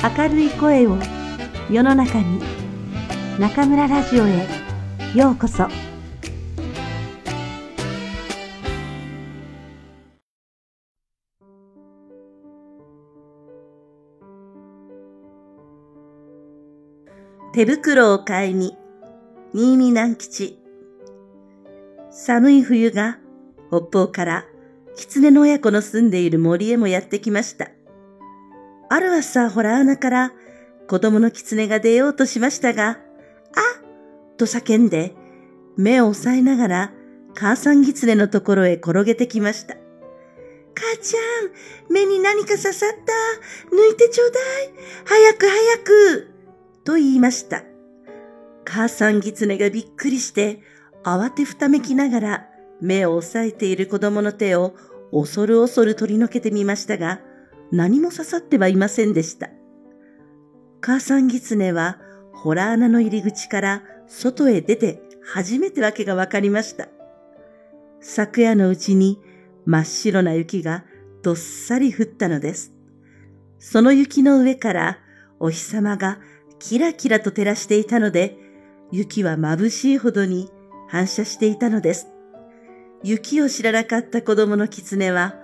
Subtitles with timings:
[0.00, 0.96] 明るい声を
[1.68, 2.40] 世の中に
[3.40, 4.46] 中村ラジオへ
[5.12, 5.66] ようこそ
[17.52, 18.76] 手袋を買いに
[19.52, 20.60] 新見南吉
[22.12, 23.18] 寒い冬が
[23.68, 24.44] 北方から
[24.94, 27.70] 狐の親子の住んでいる森へもやってきました。
[28.88, 30.32] ある朝、ホラー穴から
[30.88, 32.96] 子供の狐が出ようとしましたが、あ
[34.36, 35.14] と叫んで、
[35.76, 36.92] 目を押さえながら
[37.34, 39.76] 母さん狐のところへ転げてきました。
[40.74, 43.74] 母ちゃん、目に何か刺さった。
[43.74, 44.42] 抜いてちょうだい。
[45.04, 46.30] 早く早く。
[46.84, 47.64] と言いました。
[48.64, 50.62] 母さん狐がびっくりして、
[51.04, 52.48] 慌てふためきながら
[52.80, 54.74] 目を押さえている子供の手を
[55.12, 57.20] 恐る恐る取り除けてみましたが、
[57.72, 59.50] 何も刺さってはいませんでした。
[60.80, 61.98] 母さん狐は、
[62.32, 66.88] ホラー穴の入り口から外へ出て初めてわけがわかりました。
[68.00, 69.20] 昨夜のうちに
[69.66, 70.84] 真っ白な雪が
[71.22, 72.72] どっさり降ったのです。
[73.58, 74.98] その雪の上から
[75.40, 76.20] お日様が
[76.58, 78.36] キラキラと照らしていたので、
[78.90, 80.48] 雪は眩しいほどに
[80.88, 82.08] 反射していたのです。
[83.02, 85.34] 雪を知らなかった子供の狐は、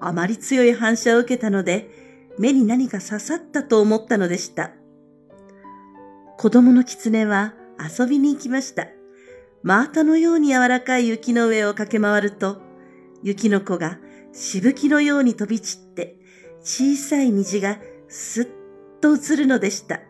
[0.00, 1.90] あまり強い反射を受けたので、
[2.38, 4.72] 目に何か刺さったと思ったのでした。
[6.38, 8.88] 子供の狐は遊びに行きました。
[9.62, 12.62] マータのように柔らかい雪の上を駆け回ると、
[13.22, 13.98] 雪の子が
[14.32, 16.16] しぶきのように飛び散って、
[16.62, 17.78] 小さい虹が
[18.08, 18.48] すっ
[19.00, 20.00] と映るのでした。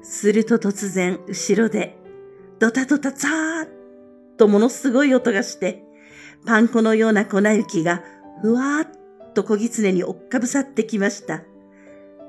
[0.00, 1.98] すると突然、後ろで、
[2.58, 3.68] ドタドタザーッ
[4.38, 5.82] とものすごい音がして、
[6.46, 8.02] パン粉のような粉雪が
[8.42, 11.42] ふわーっと小狐に追っかぶさってきました。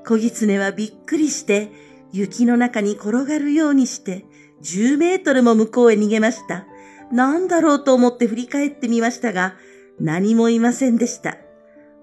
[0.06, 1.70] 小狐はびっくりして、
[2.12, 4.24] 雪の中に転がるようにして、
[4.62, 6.66] 10メートルも向こうへ逃げました。
[7.12, 9.54] なんだろうと思って振り返ってみましたが、
[10.00, 11.36] 何もいませんでした。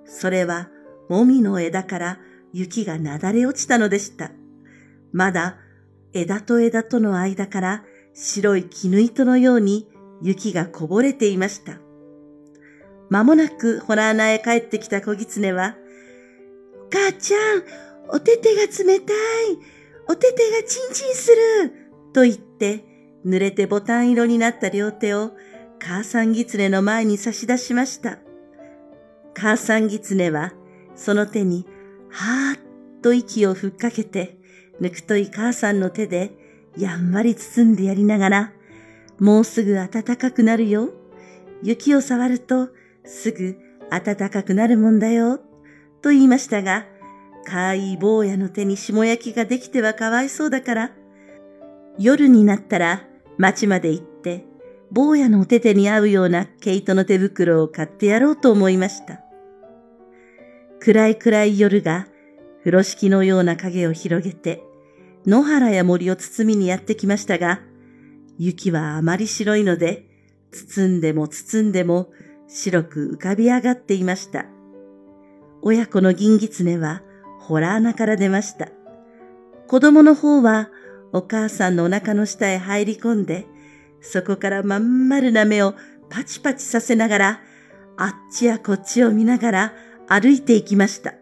[0.06, 0.70] それは、
[1.10, 2.20] もみの枝から
[2.54, 4.32] 雪がなだれ落ちたのでした。
[5.12, 5.58] まだ、
[6.14, 9.88] 枝と枝との間から白い絹糸のように
[10.22, 11.80] 雪がこぼれていました。
[13.10, 15.76] まもなくホラー穴へ帰ってきた小狐は、
[16.88, 17.64] お母ちゃん、
[18.10, 19.16] お手手が冷たい。
[20.10, 21.72] お手手がチンチンする。
[22.14, 22.84] と言って、
[23.26, 25.32] 濡れてボタン色になった両手を
[25.80, 28.20] 母さん狐の前に差し出しました。
[29.36, 30.54] 母さん狐は、
[30.96, 31.66] その手に、
[32.10, 34.38] はーっと息をふっかけて、
[34.80, 36.32] ぬくとい母さんの手で、
[36.78, 38.54] やんわり包んでやりながら、
[39.20, 40.90] もうすぐ暖かくなるよ。
[41.64, 42.70] 雪を触ると、
[43.08, 43.58] すぐ
[43.90, 45.40] 暖かくなるもんだよ、
[46.02, 46.86] と言いましたが、
[47.46, 50.92] かわいい坊やの手に霜焼きができてはかわいそうだから、
[51.98, 53.08] 夜になったら
[53.38, 54.46] 町まで行って、
[54.92, 59.22] 坊やのお手手に合うような毛糸の手袋を買ってやろうと思いました。
[60.80, 62.08] 暗い暗い夜が
[62.60, 64.64] 風呂敷のような影を広げて、
[65.26, 67.62] 野原や森を包みにやってきましたが、
[68.38, 70.06] 雪はあまり白いので、
[70.52, 72.12] 包んでも包んでも
[72.48, 74.46] 白く浮かび上がっていました。
[75.62, 77.04] 親子の銀狐は、
[77.40, 78.70] ホラー穴から出ました。
[79.68, 80.70] 子供の方は、
[81.14, 83.46] お母さんのお腹の下へ入り込んで、
[84.02, 85.74] そこからまん丸な目を
[86.10, 87.42] パチパチさせながら、
[87.98, 89.74] あっちやこっちを見ながら
[90.08, 91.16] 歩いていきました。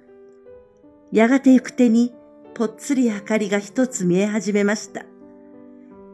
[1.11, 2.13] やがて行く手に、
[2.53, 5.05] ぽっつり明かりが一つ見え始めました。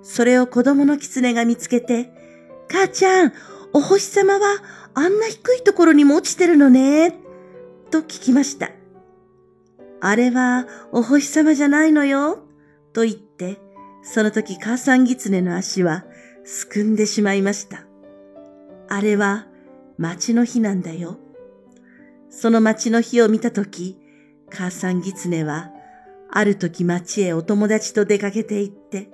[0.04, 2.12] それを子供の狐が見つけて、
[2.70, 3.34] 母ちゃん、
[3.74, 4.40] お星様は
[4.94, 7.12] あんな低いところにも落ちてるのね、
[7.92, 8.72] と聞きました。
[10.00, 12.40] あれはお星様じゃないのよ、
[12.94, 13.60] と言って、
[14.04, 16.06] その時母さん狐の足は
[16.44, 17.86] すくんでしまいました。
[18.90, 19.48] あれは
[19.98, 21.18] 町の日なんだよ。
[22.30, 24.00] その町の日を見た時、
[24.50, 25.70] 母さん狐は、
[26.30, 29.12] ある時町へお友達と出かけて行って、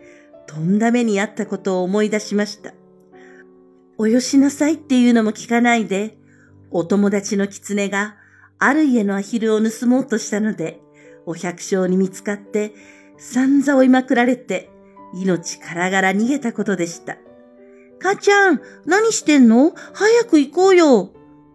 [0.47, 2.73] とんだ目にあったことを思い出しました。
[3.99, 6.17] およしなさいっていうのも聞かないで、
[6.69, 8.15] お友達の狐が
[8.59, 10.79] ある家のアヒルを盗もうとしたので、
[11.25, 12.73] お百姓に見つかって、
[13.17, 14.69] 散々追いまくられて、
[15.15, 17.17] 命からがら逃げたことでした。
[17.99, 19.73] 母ちゃん、何してんの？
[19.93, 21.11] 早く行こうよ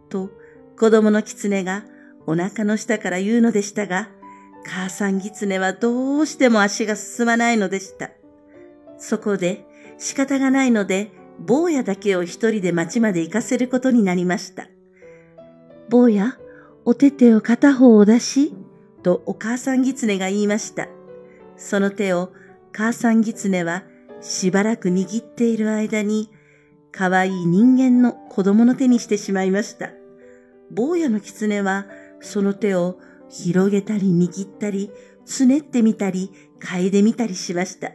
[0.09, 0.31] と、
[0.77, 1.85] 子供の狐が
[2.27, 4.09] お腹の下から言うのでしたが、
[4.65, 8.11] 母さん狐はどうしても足が進まないのでした。
[8.99, 9.65] そこで
[9.99, 14.69] 仕方がないので、坊やだけを一人で町まで行かせることになりました。
[15.89, 16.39] 坊や、
[16.85, 18.55] お手手を片方を出し、
[19.03, 20.89] とお母さん狐が言いました。
[21.57, 22.33] その手を
[22.73, 23.85] 母さん狐は
[24.21, 26.31] しばらく握っている間に、
[26.91, 29.91] かわいい人間の子供の手にしてしまいました。
[30.71, 31.87] 坊やの狐は
[32.21, 32.99] その手を
[33.29, 34.91] 広げたり握ったり、
[35.25, 36.31] つねってみたり、
[36.61, 37.93] 嗅いでみたりしました。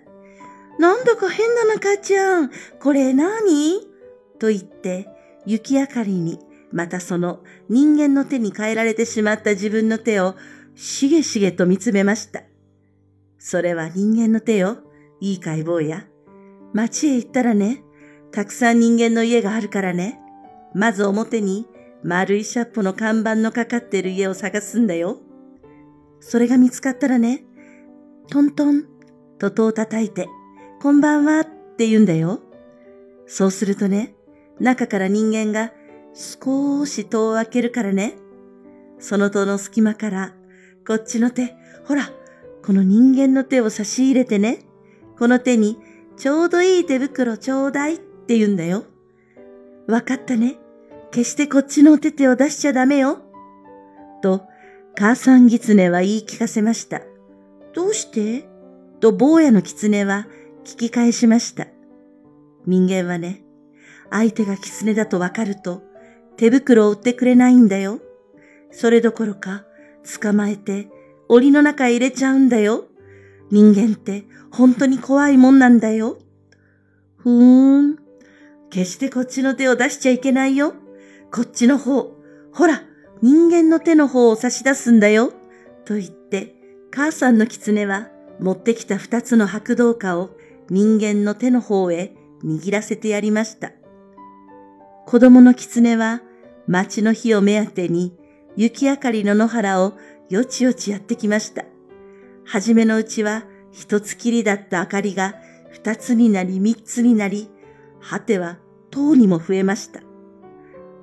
[0.79, 2.51] なんだか変だな、母ちゃん。
[2.79, 3.81] これ何？
[4.39, 5.07] と言って、
[5.45, 6.39] 雪明かりに、
[6.71, 10.35] またその人間の手に変えられてしまった自分の手を、
[10.75, 12.43] しげしげと見つめました。
[13.39, 14.77] それは人間の手よ。
[15.19, 16.05] いいかい坊や。
[16.73, 17.83] 町へ行ったらね、
[18.31, 20.19] たくさん人間の家があるからね。
[20.75, 21.65] まず表に
[22.03, 25.19] 丸いシャッポの看板のかかってる家を探すんだよ。
[26.19, 27.45] それが見つかったらね、
[28.29, 28.83] トントン
[29.39, 30.27] と戸を叩いて、
[30.79, 31.45] こんばんはっ
[31.75, 32.39] て言うんだよ。
[33.25, 34.13] そうするとね、
[34.59, 35.73] 中から人間が
[36.13, 38.15] 少し戸を開けるからね。
[38.99, 40.33] その戸の隙間から、
[40.85, 42.11] こっちの手、ほら、
[42.63, 44.59] この人間の手を差し入れてね。
[45.17, 45.79] この手に
[46.15, 48.83] ちょうどいい手袋ちょうだいって言うんだよ。
[49.87, 50.59] わかったね。
[51.09, 53.17] 決してこっちのお手手を出しちゃダメよ。
[54.21, 54.43] と、
[54.95, 57.01] 母さん狐は言い聞かせました。
[57.73, 58.47] どうして？
[58.99, 60.27] と坊やの狐は
[60.67, 61.65] 聞き返しました。
[62.65, 63.41] 人間はね、
[64.11, 65.81] 相手が狐だとわかると
[66.35, 68.01] 手袋を売ってくれないんだよ。
[68.71, 69.63] それどころか
[70.21, 70.89] 捕まえて
[71.29, 72.83] 檻の中へ入れちゃうんだよ。
[73.49, 76.17] 人間って本当に怖いもんなんだよ。
[77.15, 77.97] ふーん。
[78.69, 80.73] 決してこっちの手を出しちゃいけないよ。
[81.31, 82.11] こっちの方。
[82.51, 82.83] ほら、
[83.21, 85.31] 人間の手の方を差し出すんだよ。
[85.85, 86.55] と言って、
[86.91, 88.09] 母さんの狐は
[88.41, 90.31] 持ってきた二つの白銅貨を
[90.69, 93.71] 人間の手の方へ握らせてやりました。
[95.05, 96.21] 子供の狐は
[96.67, 98.17] 町の火を目当てに
[98.55, 99.93] 雪明かりの野原を
[100.29, 101.65] よちよちやってきました。
[102.45, 105.35] はじめのうちは一つきりだった明かりが
[105.69, 107.49] 二つになり三つになり、
[108.01, 108.57] 果ては
[108.89, 110.01] 塔にも増えました。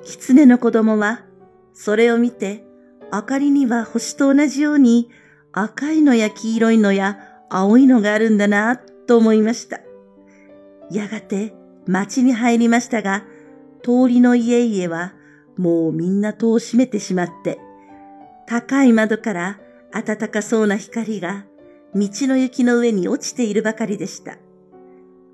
[0.02, 1.24] 狐の子供は、
[1.72, 2.64] それを見て、
[3.12, 5.08] 明かりには星と同じように
[5.52, 7.18] 赤いのや黄色いのや
[7.48, 9.80] 青いのがあるんだなと思いました。
[10.90, 11.54] やがて
[11.86, 13.24] 町に入りましたが、
[13.82, 15.14] 通りの家々は
[15.56, 17.58] もうみんな戸を閉めてしまって、
[18.46, 19.60] 高い窓から
[19.92, 21.44] 暖かそうな光が
[21.94, 24.38] 道の雪の上に落ちているばかりでした。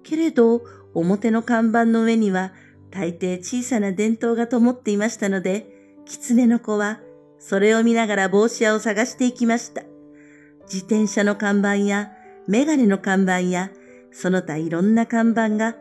[0.02, 0.62] けれど、
[0.94, 2.52] 表の看板の上には
[2.90, 5.66] 大抵小さな電灯が灯っていましたので、
[6.04, 7.00] 狐の子は
[7.38, 9.82] それを見ながら帽子屋を探していきました。
[10.64, 12.12] 自転車の看板や
[12.48, 13.70] メガネの看板や
[14.12, 15.76] その他いろんな看板が、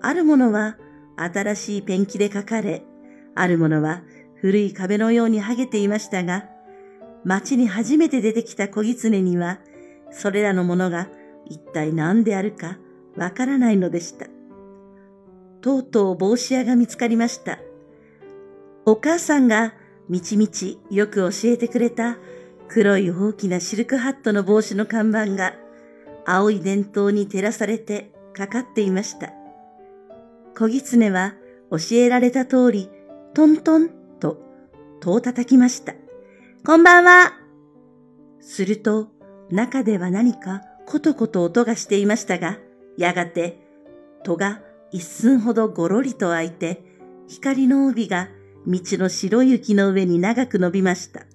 [0.00, 0.76] あるものは
[1.16, 2.82] 新しいペンキで書かれ、
[3.34, 4.02] あるものは
[4.40, 6.46] 古い壁のように剥げていましたが、
[7.24, 9.60] 町に初めて出てきた小狐には、
[10.10, 11.08] それらのものが
[11.46, 12.78] 一体何であるか
[13.16, 14.26] わからないのでした。
[15.60, 17.58] とうとう帽子屋が見つかりました。
[18.86, 19.74] お母さんが
[20.08, 22.16] みちみちよく教えてくれた
[22.68, 25.54] 黒い大きなシルクハットの帽子の看板が
[26.26, 29.32] 青い電灯に照らされてかかっていました。
[30.56, 31.34] 小狐は
[31.70, 32.90] 教えられた通り
[33.34, 34.42] トントンと
[35.00, 35.94] 戸を叩きました。
[36.64, 37.32] こんばんは。
[38.40, 39.08] すると
[39.50, 42.58] 中では何かコトコト音がしていましたが、
[42.96, 43.60] やがて
[44.24, 46.82] 戸が一寸ほどごろりと開いて、
[47.28, 48.28] 光の帯が
[48.66, 51.26] 道の白い雪の上に長く伸びました。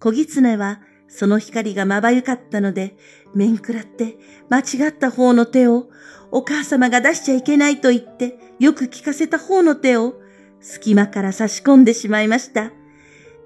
[0.00, 2.96] 小狐はその光がまばゆかったので、
[3.34, 5.88] 面食らって間違った方の手を、
[6.32, 10.14] お母様が出しちゃいけないと言って、よく聞かせた方の手を、
[10.60, 12.72] 隙間から差し込んでしまいました。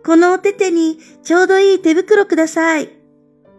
[0.04, 2.88] このお手手にちょうどいい手袋ください。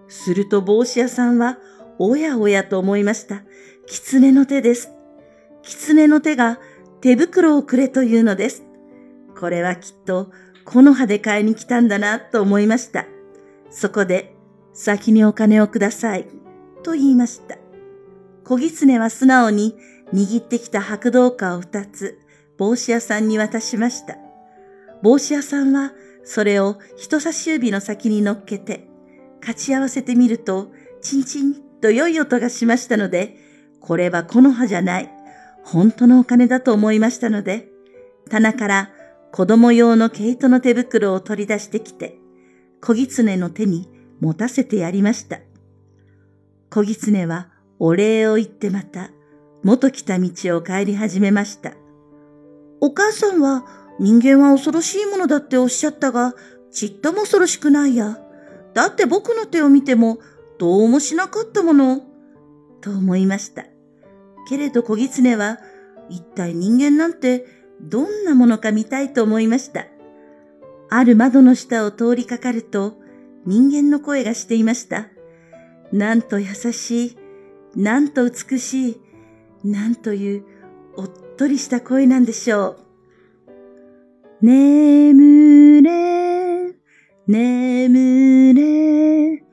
[0.08, 1.60] すると帽子屋さんは、
[2.00, 3.44] おやおやと思いました。
[3.86, 4.92] 狐の手です。
[5.62, 6.60] 狐の手が
[7.02, 8.64] 手袋をくれというのです。
[9.40, 10.32] これはきっと
[10.66, 13.06] 木の葉で買いに来たんだなと思いました。
[13.72, 14.36] そこで、
[14.74, 16.28] 先にお金をください。
[16.84, 17.58] と言いました。
[18.44, 19.76] 小狐は素直に
[20.14, 22.20] 握ってきた白銅貨を二つ
[22.58, 24.18] 帽子屋さんに渡しました。
[25.02, 28.88] 帽子屋さんはそれを人差し指の先に乗っけて、
[29.40, 33.38] 勝ち合わせてみると、チンチンと良い音がしましたので、
[33.80, 35.10] これは木の葉じゃない。
[35.64, 37.70] 本当のお金だと思いましたので、
[38.30, 38.92] 棚から
[39.32, 42.21] 子供用の毛糸の手袋を取り出してきて、
[42.82, 43.88] 小狐の手に
[44.20, 45.40] 持たせてやりました。
[46.70, 49.12] 小狐はお礼を言ってまた、
[49.64, 51.74] 元来た道を帰り始めました。
[52.80, 53.66] お母さんは
[54.00, 56.34] 人間は恐ろしいものだっておっしゃったが、
[56.72, 58.18] ちっとも恐ろしくないや。
[58.74, 60.20] だって僕の手を見ても
[60.58, 62.02] どうもしなかったもの。
[62.82, 63.66] と思いました。
[64.50, 65.60] けれど小狐は
[66.10, 67.46] 一体人間なんて
[67.82, 69.86] どんなものか見たいと思いました。
[70.94, 72.98] ある窓の下を通りかかると
[73.46, 75.08] 人間の声がしていました。
[75.94, 77.18] なんと優しい、
[77.78, 79.02] なんと美しい、
[79.64, 80.44] なんという
[80.98, 82.76] おっとりした声なんでしょ
[84.42, 84.46] う。
[84.46, 86.76] 眠れ、
[87.26, 89.44] 眠れ、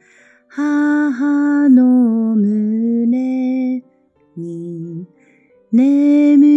[0.49, 3.85] 母の胸
[4.37, 5.07] に、
[5.71, 6.48] 眠れ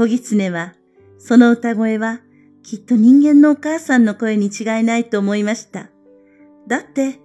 [0.00, 0.72] 小狐は、
[1.18, 2.20] その歌声は、
[2.62, 5.90] きっと人間のお母さんの声に違いないと思いました。
[6.66, 7.20] だって、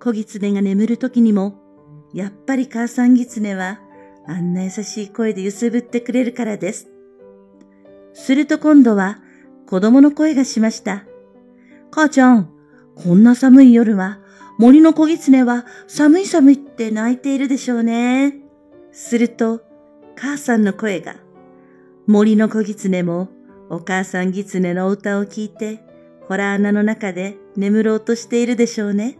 [0.00, 1.60] 小狐が眠る時にも、
[2.14, 3.78] やっぱり母さん狐は、
[4.26, 6.88] あんな優しい声で揺すぶってくれるからです。
[8.14, 9.18] すると今度は、
[9.68, 11.04] 子供の声がしました。
[11.90, 12.48] 母ちゃん、
[12.94, 14.20] こんな寒い夜は、
[14.56, 18.38] 森の小狐は寒い寒いって泣いているでしょうね。
[18.92, 19.60] すると、
[20.16, 21.16] 母さんの声が、
[22.06, 23.30] 森の小狐も
[23.70, 25.80] お母さん狐の歌を聞いて、
[26.28, 29.18] ホラー穴の中で眠ろうとしているでしょうね。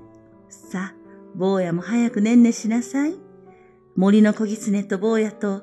[0.50, 0.94] さあ、
[1.34, 3.14] 坊やも早くねんねしなさい。
[3.96, 5.62] 森の小狐と坊やと、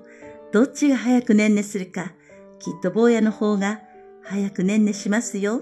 [0.51, 2.13] どっちが早くねんねするか、
[2.57, 3.81] きっと坊やの方が
[4.23, 5.61] 早くねんねしますよ。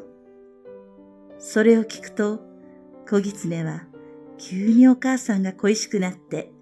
[1.40, 2.40] それを聞くと、
[3.10, 3.84] 小狐は
[4.38, 6.54] 急にお母さんが恋しくなって、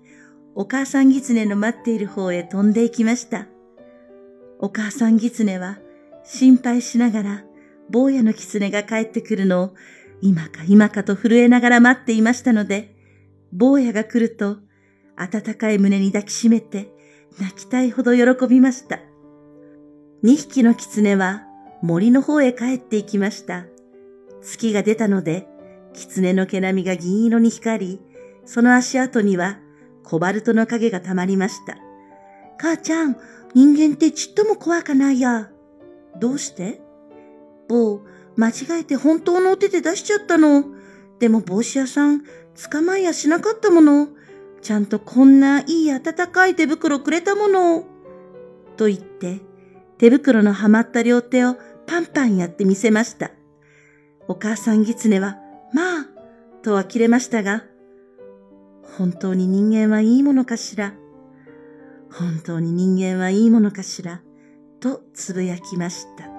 [0.55, 3.47] お母さん狐の待っている方へ飛んでいきました。
[4.59, 5.79] お母さん狐は
[6.23, 7.43] 心配しながら、
[7.89, 9.73] 坊やの狐が帰ってくるのを
[10.21, 12.95] 今か今かと震えながら待っていましたので、
[13.53, 14.57] 坊やが来ると、
[15.15, 16.91] 温かい胸に抱きしめて、
[17.39, 18.99] 泣きたいほど喜びました。
[20.23, 21.43] 二匹の狐は
[21.81, 23.65] 森の方へ帰って行きました。
[24.41, 25.47] 月が出たので、
[25.93, 28.01] 狐の毛並みが銀色に光り、
[28.45, 29.59] その足跡には
[30.03, 31.77] コバルトの影がたまりました。
[32.57, 33.17] 母ちゃん、
[33.53, 35.49] 人間ってちっとも怖かないや。
[36.19, 36.81] どうして？
[37.67, 38.01] 坊、
[38.35, 40.65] 間違えて本当のお手で出しちゃったの。
[41.19, 42.23] でも帽子屋さん、
[42.71, 44.09] 捕まえやしなかったもの。
[44.61, 46.01] ちゃんとこんないい暖
[46.31, 47.83] かい手袋くれたもの。
[48.75, 49.39] と言って、
[49.97, 51.55] 手袋のはまった両手を
[51.87, 53.31] パンパンやってみせました。
[54.27, 55.37] お母さん狐は、
[55.73, 56.05] まあ、
[56.61, 57.63] とは切れましたが、
[58.97, 60.93] 本当に人間はいいものかしら。
[62.11, 64.21] 本当に人間はいいものかしら。
[64.79, 66.36] とつぶやきました。